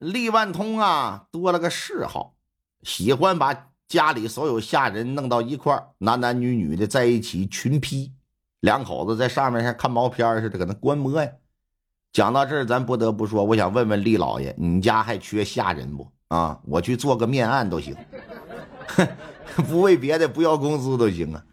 [0.00, 2.34] 厉万通啊，多了个嗜好，
[2.82, 8.14] 喜欢把家里所有下人弄到一块，男男女女的在一起群批，
[8.60, 11.30] 两口子在上面像看毛片似的搁那观摩呀。
[12.14, 16.10] 讲到这儿，咱不得不说，我想问问厉老爷，你家还缺下人不？
[16.28, 17.94] 啊，我去做个面案都行，
[19.68, 21.44] 不为别的，不要工资都行啊。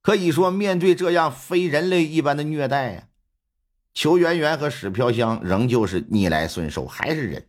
[0.00, 3.08] 可以说，面对这样非人类一般的虐待呀，
[3.92, 7.44] 裘圆圆和史飘香仍旧是逆来顺受，还是忍。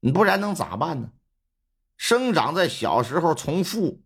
[0.00, 1.10] 你不然能咋办呢？
[1.96, 4.02] 生长在小时候从父，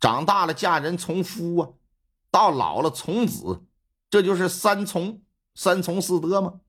[0.00, 1.68] 长大了嫁人从夫啊，
[2.30, 3.64] 到老了从子，
[4.08, 5.20] 这就是三从，
[5.54, 6.60] 三从四德吗？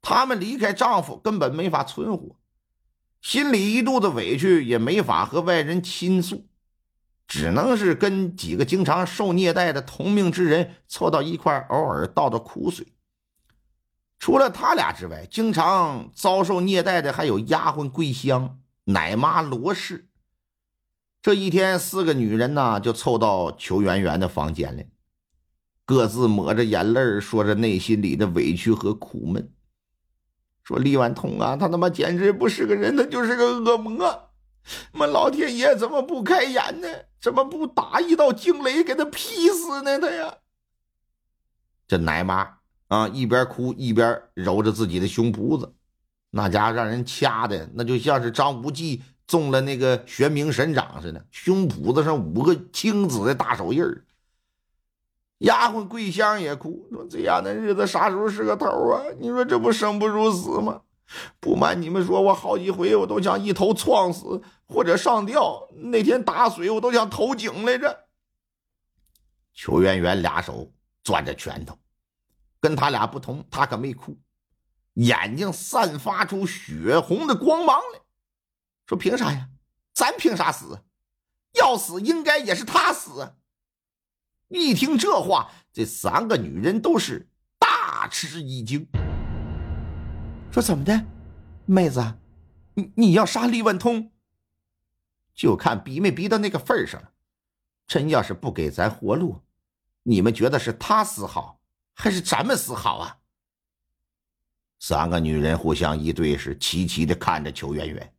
[0.00, 2.36] 他们离开丈夫根本没法存活，
[3.20, 6.46] 心里一肚子委屈也没法和外人倾诉，
[7.26, 12.86] 只能是跟几个经常受虐待的同命之人凑到一块偶尔倒倒苦水。
[14.22, 20.08] 除了他俩之外，经常遭受虐待的还有丫鬟桂香、奶妈罗氏。
[21.20, 24.86] 这一天，四个女人呢就凑到裘圆圆的房间里，
[25.84, 29.52] 各自抹着眼泪说着内心里的委屈和苦闷。
[30.62, 34.30] 说李万通啊，他他妈简直不是个人，他就是个恶魔！
[34.92, 36.86] 妈，老天爷怎么不开眼呢？
[37.20, 39.98] 怎么不打一道惊雷给他劈死呢？
[39.98, 40.36] 他呀，
[41.88, 42.61] 这奶妈。
[42.92, 43.08] 啊！
[43.08, 45.72] 一边哭一边揉着自己的胸脯子，
[46.28, 54.04] 那家让人掐的那就像是张无忌中了那个玄冥神掌似的，胸脯子上五个青紫的大手印儿。
[55.38, 59.02] 丫鬟桂香也哭，说：“这样的日子啥时候是个头啊？
[59.18, 60.82] 你说这不生不如死吗？
[61.40, 65.66] 不瞒你们说，我好几回我都想一头撞死或者上吊。
[65.76, 68.04] 那天打水我都想投井来着。”
[69.54, 70.70] 裘媛媛俩手
[71.02, 71.74] 攥着拳头。
[72.62, 74.16] 跟他俩不同，他可没哭，
[74.94, 78.00] 眼睛散发出血红的光芒来，
[78.86, 79.48] 说：“凭啥呀？
[79.92, 80.78] 咱凭啥死？
[81.54, 83.34] 要死应该也是他死。”
[84.46, 87.28] 一听这话，这三个女人都是
[87.58, 88.86] 大吃一惊，
[90.52, 91.04] 说：“怎么的，
[91.66, 92.14] 妹子，
[92.74, 94.12] 你你要杀李万通？
[95.34, 97.10] 就看逼没逼到那个份上了。
[97.88, 99.42] 真要是不给咱活路，
[100.04, 101.58] 你们觉得是他死好？”
[101.94, 103.18] 还是咱们死好啊！
[104.80, 108.14] 三个女人互相一对视，齐齐的看着裘媛媛，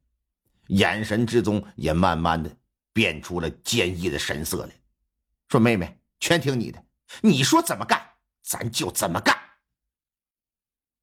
[0.67, 2.49] 眼神之中也慢慢的
[2.93, 4.73] 变出了坚毅的神色来，
[5.49, 6.81] 说：“妹妹，全听你的，
[7.21, 8.01] 你说怎么干，
[8.41, 9.37] 咱就怎么干。”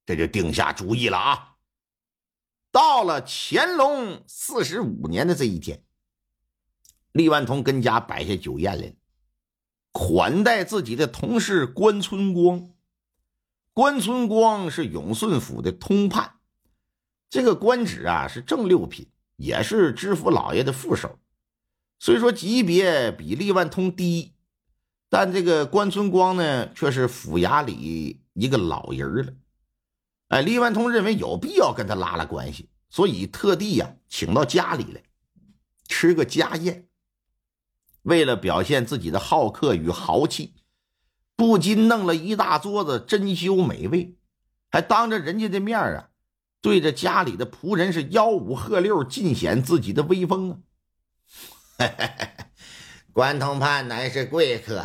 [0.06, 1.56] 这就定下主意了啊！
[2.72, 5.84] 到了乾隆四十五年的这一天，
[7.12, 8.94] 李万通跟家摆下酒宴来了。
[9.92, 12.70] 款待自己的同事关春光，
[13.72, 16.34] 关春光是永顺府的通判，
[17.28, 21.18] 这个官职啊是正六品，也是知府老爷的副手。
[21.98, 24.34] 虽说级别比厉万通低，
[25.08, 29.32] 但这个关春光呢却是府衙里一个老人了。
[30.28, 35.02] 哎，厉万通认为有必要跟他拉拉关系，所以特地呀请到家里来
[35.88, 36.86] 吃个家宴。
[38.02, 40.54] 为了表现自己的好客与豪气，
[41.36, 44.16] 不禁弄了一大桌子珍馐美味，
[44.70, 46.08] 还当着人家的面啊，
[46.60, 50.58] 对着家里的仆人是吆五喝六，尽显自己的威风啊！
[53.12, 54.84] 关通判乃是贵客，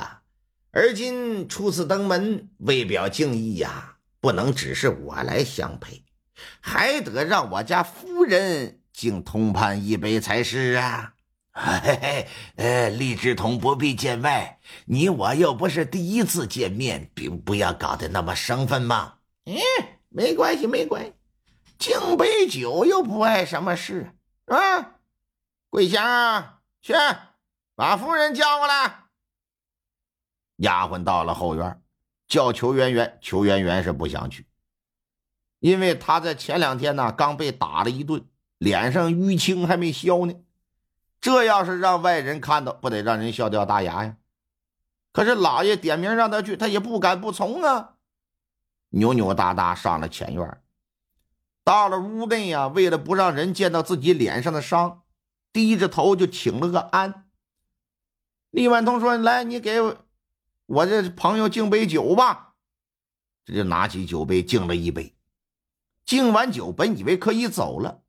[0.72, 6.04] 而今初次登门，为表敬意呀，不能只是我来相陪，
[6.60, 11.15] 还得让我家夫人敬通判一杯才是啊！
[11.58, 19.20] 嘿 嘿，呃，李志同不必见外，你我又不是第一次见面，并不要搞得那么生分嘛。
[19.46, 19.56] 嗯，
[20.10, 21.14] 没关系，没关系，
[21.80, 24.12] 敬杯酒又不碍什么事
[24.48, 24.98] 啊。
[25.70, 26.94] 桂香，去
[27.74, 29.06] 把夫人叫过来。
[30.58, 31.82] 丫鬟到了后院，
[32.28, 34.46] 叫裘圆圆，裘圆圆是不想去，
[35.60, 40.34] 因为她在前两天呢刚被打了一顿，脸上淤青还没消呢。
[41.26, 44.18] 这要是让外人看到，不得让人笑掉大牙呀！
[45.12, 47.96] 可是老爷点名让他去，他也不敢不从啊。
[48.90, 50.62] 扭扭哒哒上了前院，
[51.64, 55.02] 到了屋内呀，为了不让人见到自己脸上的伤，
[55.52, 57.28] 低着头就请了个安。
[58.52, 59.82] 李万通说：“来，你给
[60.68, 62.54] 我这朋友敬杯酒吧。”
[63.46, 65.16] 这就拿起酒杯敬了一杯。
[66.06, 68.04] 敬完酒，本以为可以走了，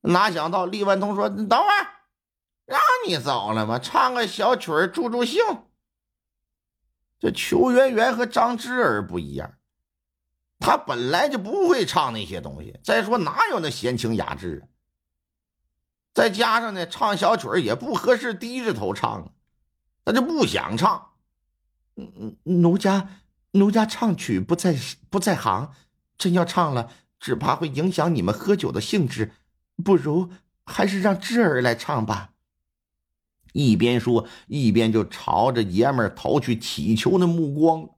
[0.00, 1.95] 哪想到李万通说：“你等会儿，
[2.66, 3.78] 让你走了吗？
[3.78, 5.40] 唱个小曲儿助助兴。”
[7.18, 9.54] 这裘媛媛和张芝儿不一样，
[10.58, 12.78] 她本来就不会唱那些东西。
[12.84, 14.68] 再说哪有那闲情雅致？
[16.12, 19.32] 再加上呢，唱小曲儿也不合适，低着头唱，
[20.04, 21.12] 他就不想唱。
[21.96, 23.08] 嗯嗯，奴家
[23.52, 24.76] 奴家唱曲不在
[25.08, 25.72] 不在行，
[26.18, 26.90] 真要唱了。
[27.18, 29.32] 只怕会影响你们喝酒的兴致，
[29.82, 30.30] 不如
[30.66, 32.34] 还是让芝儿来唱吧。
[33.56, 37.88] 一边说，一边就朝着爷们儿投去乞求的目光，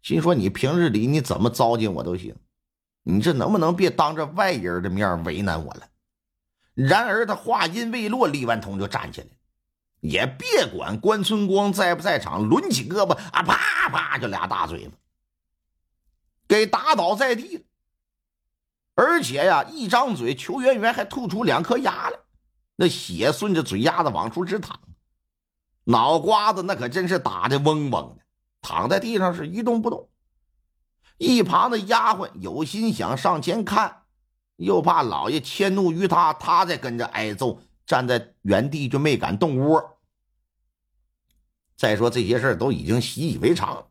[0.00, 2.34] 心说：“你平日里你怎么糟践我都行，
[3.02, 5.82] 你这能不能别当着外人的面为难我了？”
[6.72, 9.26] 然而他话音未落，李万通就站起来，
[10.00, 14.94] 也别管关春光在不在场，抡起胳膊啊，啪啪就俩大嘴巴，
[16.48, 17.62] 给打倒在地了。
[18.94, 22.18] 而且呀，一张嘴，裘圆圆还吐出两颗牙来，
[22.80, 24.78] 那血顺着嘴丫子往出直淌，
[25.82, 28.24] 脑瓜子那可真是打的嗡嗡的，
[28.60, 30.08] 躺在地上是一动不动。
[31.16, 34.02] 一旁的丫鬟有心想上前看，
[34.54, 39.98] 又怕老爷迁怒于他，他再跟着挨揍，站在原地就没敢动窝。
[41.74, 43.88] 再说这些事都已经习以为常了。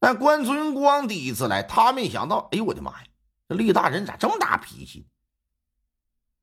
[0.00, 3.06] 但关春光第一次来，他没想到，哎呦我的妈呀！
[3.48, 5.06] 这厉大人咋这么大脾气？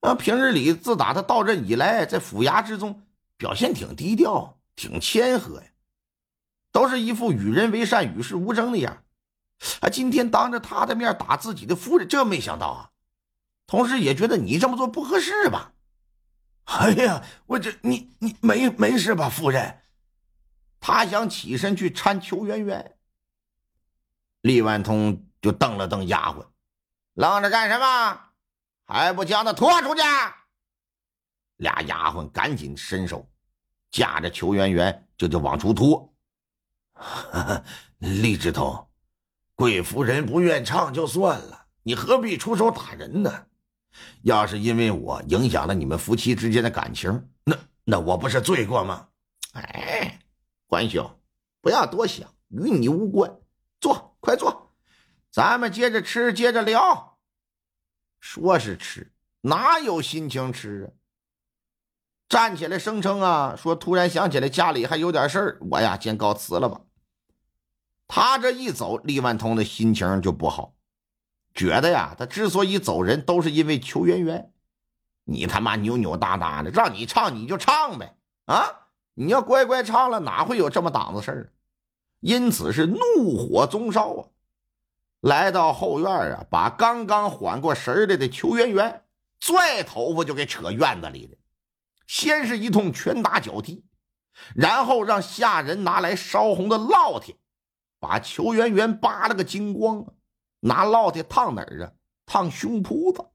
[0.03, 3.07] 啊，平日里自打他到任以来，在府衙之中
[3.38, 5.67] 表现挺低调、挺谦和呀，
[6.73, 9.05] 都是一副与人为善、与世无争的样
[9.79, 12.89] 啊，今天当着他的面打自己的夫人，这没想到啊！
[13.65, 15.71] 同时也觉得你这么做不合适吧？
[16.65, 19.79] 哎呀，我这你你没没事吧，夫人？
[20.81, 22.97] 他想起身去搀裘圆圆，
[24.41, 26.45] 李万通就瞪了瞪丫鬟。
[27.13, 28.32] 愣着干什么？
[28.85, 30.01] 还不将他拖出去！
[31.57, 33.30] 俩丫鬟赶紧伸手，
[33.91, 36.13] 架着裘圆圆就就往出拖。
[37.97, 38.89] 厉知头，
[39.56, 43.45] 贵夫人不愿唱就算了，你何必出手打人呢？
[44.24, 49.07] 要是因为我影响了你们夫妻之间的感情，那那我不是罪过吗？
[49.53, 50.19] 哎，
[50.68, 51.19] 关兄，
[51.62, 53.39] 不要多想，与你无关。
[53.79, 54.75] 坐，快坐。
[55.31, 57.12] 咱们接着吃，接着聊。
[58.23, 59.11] 说是吃，
[59.41, 60.87] 哪有心情吃啊？
[62.29, 66.79] 站起来声称啊，说突然想起来家里还有点事儿，我呀先告辞了吧。
[68.07, 70.73] 他这一走，李万通的心情就不好，
[71.53, 74.53] 觉得呀，他之所以走人，都是因为裘圆圆。
[75.25, 78.15] 你他妈扭扭哒哒的，让你唱你就唱呗，
[78.45, 78.87] 啊！
[79.15, 81.53] 你要乖乖唱了，哪会有这么档子事儿？
[82.21, 84.27] 因此是怒火中烧啊！
[85.23, 89.05] 来到后院啊，把刚刚缓过神来的裘媛媛
[89.39, 91.37] 拽头发就给扯院子里了。
[92.07, 93.85] 先是一通拳打脚踢，
[94.53, 97.37] 然后让下人拿来烧红的烙铁，
[98.01, 100.05] 把裘媛媛扒了个精光。
[100.59, 101.91] 拿烙铁烫哪儿啊？
[102.25, 103.25] 烫胸脯子。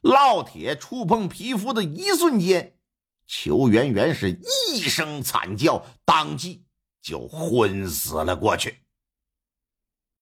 [0.00, 2.78] 烙铁触碰皮肤的一瞬间，
[3.26, 6.64] 裘媛媛是一声惨叫，当即
[7.02, 8.85] 就昏死了过去。